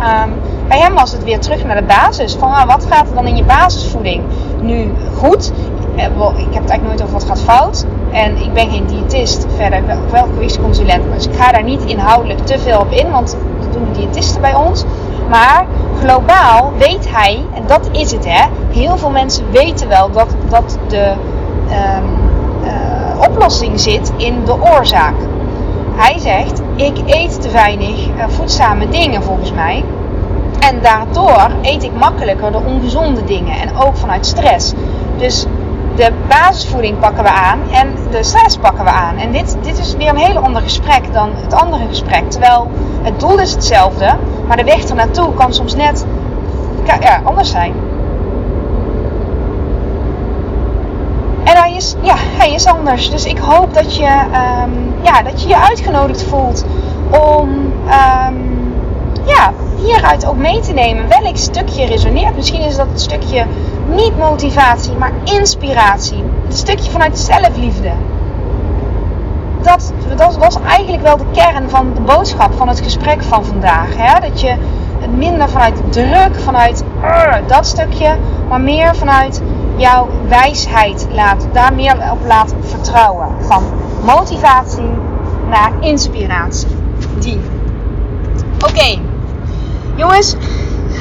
Um, 0.00 0.34
bij 0.68 0.78
hem 0.78 0.94
was 0.94 1.12
het 1.12 1.24
weer 1.24 1.40
terug 1.40 1.64
naar 1.64 1.76
de 1.76 1.82
basis. 1.82 2.34
Van 2.34 2.50
nou, 2.50 2.66
wat 2.66 2.86
gaat 2.90 3.08
er 3.08 3.14
dan 3.14 3.26
in 3.26 3.36
je 3.36 3.44
basisvoeding 3.44 4.22
nu 4.60 4.92
goed? 5.16 5.52
ik 5.94 6.54
heb 6.54 6.62
het 6.62 6.70
eigenlijk 6.70 6.82
nooit 6.82 7.02
over 7.02 7.12
wat 7.12 7.24
gaat 7.24 7.40
fout. 7.40 7.84
En 8.12 8.36
ik 8.36 8.52
ben 8.52 8.70
geen 8.70 8.86
diëtist 8.86 9.46
verder, 9.56 9.82
wel 10.10 10.24
gewichtsconsulent. 10.34 11.04
Dus 11.14 11.26
ik 11.26 11.34
ga 11.34 11.52
daar 11.52 11.62
niet 11.62 11.84
inhoudelijk 11.84 12.46
te 12.46 12.58
veel 12.58 12.78
op 12.78 12.90
in, 12.90 13.10
want 13.10 13.36
dat 13.60 13.72
doen 13.72 13.84
de 13.92 14.00
diëtisten 14.00 14.40
bij 14.40 14.54
ons. 14.54 14.84
Maar 15.28 15.66
globaal 16.02 16.72
weet 16.78 17.08
hij, 17.10 17.44
en 17.54 17.62
dat 17.66 17.88
is 17.92 18.12
het 18.12 18.24
hè, 18.24 18.46
heel 18.70 18.96
veel 18.98 19.10
mensen 19.10 19.44
weten 19.50 19.88
wel 19.88 20.10
dat, 20.10 20.28
dat 20.48 20.78
de 20.88 21.12
um, 21.70 22.18
uh, 22.64 23.28
oplossing 23.28 23.80
zit 23.80 24.12
in 24.16 24.44
de 24.44 24.54
oorzaak. 24.62 25.14
Hij 25.94 26.18
zegt, 26.18 26.62
ik 26.84 26.98
eet 27.06 27.40
te 27.40 27.50
weinig 27.50 28.06
uh, 28.06 28.28
voedzame 28.28 28.88
dingen 28.88 29.22
volgens 29.22 29.52
mij. 29.52 29.84
En 30.60 30.80
daardoor 30.82 31.50
eet 31.62 31.82
ik 31.82 31.92
makkelijker 31.98 32.52
de 32.52 32.62
ongezonde 32.66 33.24
dingen. 33.24 33.60
En 33.60 33.76
ook 33.76 33.96
vanuit 33.96 34.26
stress. 34.26 34.72
Dus 35.16 35.46
de 35.96 36.12
basisvoeding 36.28 36.98
pakken 36.98 37.22
we 37.22 37.30
aan 37.30 37.60
en 37.72 37.94
de 38.10 38.22
stress 38.22 38.56
pakken 38.56 38.84
we 38.84 38.90
aan. 38.90 39.16
En 39.16 39.32
dit, 39.32 39.56
dit 39.62 39.78
is 39.78 39.94
weer 39.96 40.08
een 40.08 40.16
heel 40.16 40.38
ander 40.38 40.62
gesprek 40.62 41.12
dan 41.12 41.30
het 41.34 41.54
andere 41.54 41.86
gesprek. 41.88 42.30
Terwijl 42.30 42.70
het 43.02 43.20
doel 43.20 43.38
is 43.38 43.52
hetzelfde, 43.52 44.16
maar 44.46 44.56
de 44.56 44.64
weg 44.64 44.84
ernaartoe 44.84 45.34
kan 45.34 45.54
soms 45.54 45.74
net 45.74 46.06
ja, 47.00 47.20
anders 47.24 47.50
zijn. 47.50 47.74
En 51.44 51.56
hij 51.56 51.69
ja, 52.02 52.14
hij 52.16 52.52
is 52.52 52.66
anders. 52.66 53.10
Dus 53.10 53.24
ik 53.24 53.38
hoop 53.38 53.74
dat 53.74 53.96
je 53.96 54.06
um, 54.64 54.94
ja, 55.02 55.22
dat 55.22 55.42
je, 55.42 55.48
je 55.48 55.58
uitgenodigd 55.58 56.22
voelt 56.22 56.64
om 57.10 57.48
um, 58.28 58.74
ja, 59.26 59.52
hieruit 59.82 60.26
ook 60.26 60.36
mee 60.36 60.60
te 60.60 60.72
nemen 60.72 61.08
welk 61.08 61.36
stukje 61.36 61.86
resoneert. 61.86 62.36
Misschien 62.36 62.60
is 62.60 62.76
dat 62.76 62.86
het 62.88 63.00
stukje 63.00 63.46
niet 63.88 64.18
motivatie, 64.18 64.96
maar 64.96 65.12
inspiratie. 65.24 66.24
Een 66.46 66.52
stukje 66.52 66.90
vanuit 66.90 67.18
zelfliefde. 67.18 67.90
Dat, 69.62 69.92
dat 70.16 70.36
was 70.36 70.58
eigenlijk 70.68 71.02
wel 71.02 71.16
de 71.16 71.24
kern 71.32 71.70
van 71.70 71.94
de 71.94 72.00
boodschap 72.00 72.52
van 72.54 72.68
het 72.68 72.80
gesprek 72.80 73.22
van 73.22 73.44
vandaag. 73.44 73.88
Hè? 73.96 74.20
Dat 74.20 74.40
je 74.40 74.54
het 75.00 75.16
minder 75.16 75.48
vanuit 75.48 75.82
druk, 75.88 76.40
vanuit 76.44 76.84
dat 77.46 77.66
stukje, 77.66 78.16
maar 78.48 78.60
meer 78.60 78.96
vanuit 78.96 79.42
jouw 79.80 80.08
wijsheid 80.28 81.06
laat, 81.12 81.46
daar 81.52 81.74
meer 81.74 82.10
op 82.12 82.26
laat 82.26 82.54
vertrouwen. 82.60 83.28
Van 83.40 83.62
motivatie 84.04 84.90
naar 85.48 85.72
inspiratie. 85.80 86.68
Die. 87.18 87.40
Oké, 88.66 88.98
jongens, 89.96 90.36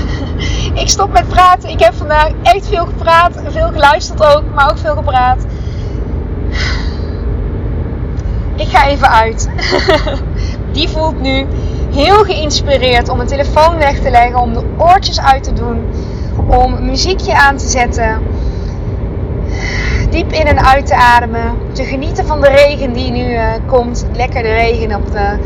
ik 0.81 0.89
stop 0.89 1.11
met 1.11 1.27
praten. 1.27 1.69
Ik 1.69 1.79
heb 1.79 1.93
vandaag 1.93 2.29
echt 2.43 2.67
veel 2.67 2.85
gepraat, 2.85 3.41
veel 3.47 3.71
geluisterd 3.71 4.23
ook, 4.35 4.43
maar 4.55 4.69
ook 4.69 4.77
veel 4.77 4.95
gepraat. 4.95 5.45
Ik 8.55 8.67
ga 8.67 8.87
even 8.87 9.09
uit. 9.09 9.49
Die 10.73 10.89
voelt 10.89 11.21
nu 11.21 11.47
heel 11.91 12.23
geïnspireerd 12.23 13.09
om 13.09 13.17
mijn 13.17 13.29
telefoon 13.29 13.77
weg 13.77 13.99
te 13.99 14.09
leggen, 14.09 14.39
om 14.39 14.53
de 14.53 14.63
oortjes 14.77 15.21
uit 15.21 15.43
te 15.43 15.53
doen, 15.53 15.83
om 16.47 16.85
muziekje 16.85 17.35
aan 17.35 17.57
te 17.57 17.67
zetten, 17.67 18.21
diep 20.09 20.31
in 20.31 20.47
en 20.47 20.65
uit 20.65 20.85
te 20.85 20.95
ademen, 20.95 21.57
te 21.71 21.83
genieten 21.83 22.25
van 22.25 22.41
de 22.41 22.49
regen 22.49 22.93
die 22.93 23.11
nu 23.11 23.33
uh, 23.33 23.47
komt, 23.65 24.05
lekker 24.13 24.43
de 24.43 24.53
regen 24.53 24.95
op, 24.95 25.11
de, 25.11 25.37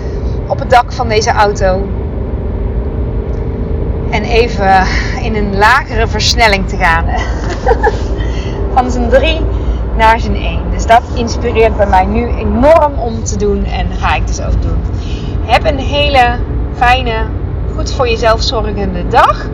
op 0.48 0.60
het 0.60 0.70
dak 0.70 0.94
van 0.94 1.08
deze 1.08 1.32
auto. 1.32 1.88
En 4.10 4.24
even 4.24 4.84
in 5.22 5.36
een 5.36 5.58
lagere 5.58 6.08
versnelling 6.08 6.68
te 6.68 6.78
gaan. 6.78 7.06
Van 8.74 8.92
zijn 8.92 9.10
3 9.10 9.40
naar 9.98 10.20
zijn 10.20 10.36
1. 10.36 10.60
Dus 10.72 10.86
dat 10.86 11.02
inspireert 11.16 11.78
bij 11.78 11.88
mij 11.88 12.06
nu 12.06 12.28
enorm 12.28 12.94
om 12.98 13.24
te 13.24 13.38
doen. 13.38 13.66
En 13.66 13.88
ga 14.00 14.16
ik 14.16 14.28
dus 14.28 14.42
ook 14.42 14.62
doen. 14.62 14.78
Heb 15.46 15.66
een 15.66 15.80
hele 15.80 16.36
fijne, 16.76 17.26
goed 17.76 17.94
voor 17.94 18.10
jezelf 18.10 18.42
zorgende 18.42 19.08
dag. 19.08 19.50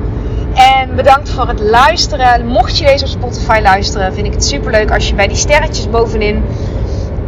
Bedankt 0.96 1.30
voor 1.30 1.48
het 1.48 1.60
luisteren. 1.60 2.46
Mocht 2.46 2.78
je 2.78 2.86
deze 2.86 3.04
op 3.04 3.10
Spotify 3.10 3.60
luisteren, 3.62 4.14
vind 4.14 4.28
ik 4.28 4.34
het 4.34 4.46
super 4.46 4.72
leuk 4.72 4.92
als 4.92 5.08
je 5.08 5.16
bij 5.16 5.28
die 5.28 5.38
sterretjes 5.38 5.90
bovenin 5.90 6.44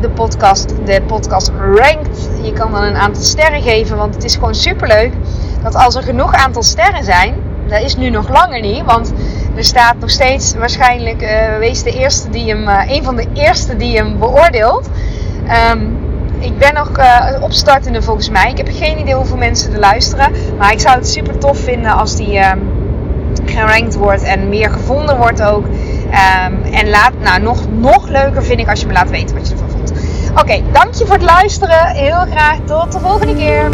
de 0.02 0.10
podcast, 0.10 0.74
de 0.86 1.02
podcast 1.08 1.52
rankt. 1.60 2.30
Je 2.42 2.54
kan 2.54 2.72
dan 2.72 2.84
een 2.84 2.96
aantal 2.96 3.24
sterren 3.24 3.62
geven, 3.62 3.98
want 3.98 4.16
het 4.16 4.24
is 4.24 4.34
gewoon 4.34 4.56
super 4.56 4.88
leuk 4.88 5.12
dat 5.64 5.76
als 5.76 5.96
er 5.96 6.04
genoeg 6.04 6.34
aantal 6.34 6.64
sterren 6.64 7.04
zijn, 7.04 7.36
dat 7.68 7.82
is 7.82 7.96
nu 7.96 8.10
nog 8.10 8.30
langer 8.30 8.62
niet, 8.62 8.84
want 8.86 9.14
er 9.56 9.64
staat 9.64 9.96
nog 10.00 10.10
steeds 10.10 10.56
waarschijnlijk, 10.56 11.22
uh, 11.22 11.58
wees 11.58 11.84
de 11.84 11.92
eerste 11.92 12.30
die 12.30 12.50
hem, 12.50 12.68
uh, 12.68 12.82
een 12.88 13.04
van 13.04 13.16
de 13.16 13.28
eerste 13.34 13.78
die 13.78 13.98
hem 13.98 14.20
beoordeelt. 14.20 14.90
Um, 15.72 15.98
ik 16.40 16.58
ben 16.58 16.74
nog 16.74 16.98
uh, 16.98 17.26
opstartende 17.42 18.02
volgens 18.02 18.30
mij. 18.30 18.50
Ik 18.50 18.58
heb 18.58 18.70
geen 18.72 19.00
idee 19.00 19.14
hoeveel 19.14 19.38
mensen 19.38 19.74
er 19.74 19.80
luisteren, 19.80 20.32
maar 20.58 20.72
ik 20.72 20.80
zou 20.80 20.96
het 20.96 21.08
super 21.08 21.38
tof 21.38 21.58
vinden 21.58 21.92
als 21.92 22.16
die 22.16 22.40
um, 22.40 22.81
gerankt 23.52 23.96
wordt 23.96 24.24
en 24.24 24.50
meer 24.50 24.70
gevonden 24.70 25.18
wordt 25.18 25.42
ook. 25.42 25.66
Um, 25.66 26.74
en 26.74 26.90
laat, 26.90 27.12
nou, 27.24 27.42
nog, 27.42 27.66
nog 27.80 28.10
leuker 28.10 28.44
vind 28.44 28.60
ik 28.60 28.70
als 28.70 28.80
je 28.80 28.88
me 28.88 28.94
laat 28.94 29.10
weten 29.10 29.36
wat 29.36 29.48
je 29.48 29.54
ervan 29.54 29.70
vond. 29.70 29.92
Oké, 30.40 30.62
dank 30.72 30.94
je 30.94 31.06
voor 31.06 31.16
het 31.16 31.24
luisteren. 31.24 31.88
Heel 31.88 32.26
graag 32.32 32.58
tot 32.66 32.92
de 32.92 33.00
volgende 33.00 33.36
keer. 33.36 33.70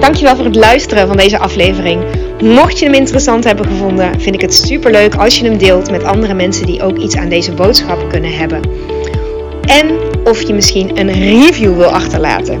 Dankjewel 0.00 0.36
voor 0.36 0.44
het 0.44 0.56
luisteren 0.56 1.06
van 1.06 1.16
deze 1.16 1.38
aflevering. 1.38 2.02
Mocht 2.42 2.78
je 2.78 2.84
hem 2.84 2.94
interessant 2.94 3.44
hebben 3.44 3.66
gevonden, 3.66 4.20
vind 4.20 4.34
ik 4.34 4.40
het 4.40 4.54
super 4.54 4.90
leuk 4.90 5.14
als 5.14 5.38
je 5.38 5.44
hem 5.44 5.58
deelt 5.58 5.90
met 5.90 6.04
andere 6.04 6.34
mensen 6.34 6.66
die 6.66 6.82
ook 6.82 6.98
iets 6.98 7.16
aan 7.16 7.28
deze 7.28 7.52
boodschap 7.52 8.08
kunnen 8.08 8.36
hebben. 8.36 8.60
En 9.66 9.90
of 10.24 10.42
je 10.42 10.54
misschien 10.54 10.98
een 10.98 11.12
review 11.12 11.76
wil 11.76 11.88
achterlaten. 11.88 12.60